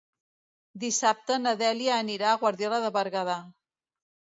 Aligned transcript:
Dissabte 0.83 1.39
na 1.43 1.55
Dèlia 1.61 2.01
anirà 2.07 2.33
a 2.35 2.43
Guardiola 2.45 2.85
de 2.89 2.95
Berguedà. 3.01 3.41